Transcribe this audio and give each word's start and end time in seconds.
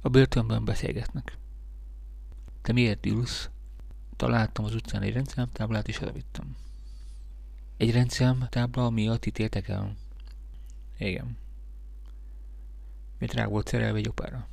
A 0.00 0.08
börtönben 0.08 0.64
beszélgetnek. 0.64 1.38
Te 2.62 2.72
miért 2.72 3.06
ülsz? 3.06 3.50
Találtam 4.16 4.64
az 4.64 4.74
utcán 4.74 5.02
egy 5.02 5.12
rendszámtáblát, 5.12 5.88
és 5.88 6.00
odavittem. 6.00 6.56
Egy 7.76 7.92
rendszámtábla 7.92 8.90
miatt 8.90 9.26
ítéltek 9.26 9.68
el? 9.68 9.96
Igen. 10.98 11.36
Miért 13.18 13.34
rá 13.34 13.46
volt 13.46 13.68
szerelve 13.68 13.98
egy 13.98 14.08
opára? 14.08 14.48